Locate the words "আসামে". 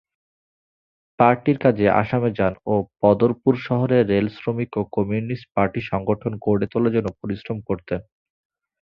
2.01-2.29